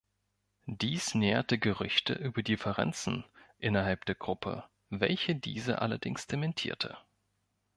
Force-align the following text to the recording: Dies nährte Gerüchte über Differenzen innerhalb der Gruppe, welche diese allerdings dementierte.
Dies 0.65 1.13
nährte 1.13 1.59
Gerüchte 1.59 2.13
über 2.13 2.41
Differenzen 2.41 3.23
innerhalb 3.59 4.03
der 4.05 4.15
Gruppe, 4.15 4.63
welche 4.89 5.35
diese 5.35 5.79
allerdings 5.79 6.25
dementierte. 6.25 6.97